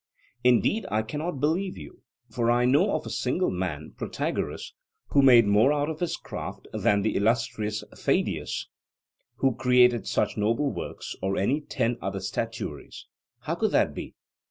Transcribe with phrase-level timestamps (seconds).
[0.43, 4.73] Indeed, I cannot believe you; for I know of a single man, Protagoras,
[5.09, 8.67] who made more out of his craft than the illustrious Pheidias,
[9.35, 13.05] who created such noble works, or any ten other statuaries.
[13.41, 14.15] How could that be?